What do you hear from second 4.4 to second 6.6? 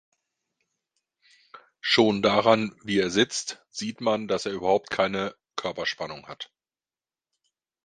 er überhaupt keine Körperspannung hat.